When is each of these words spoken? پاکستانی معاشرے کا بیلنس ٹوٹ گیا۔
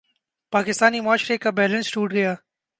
پاکستانی 0.53 0.99
معاشرے 0.99 1.37
کا 1.37 1.49
بیلنس 1.49 1.91
ٹوٹ 1.91 2.11
گیا۔ 2.11 2.33